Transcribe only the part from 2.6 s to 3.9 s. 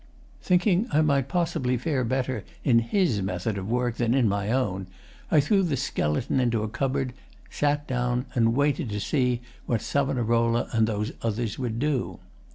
in his method of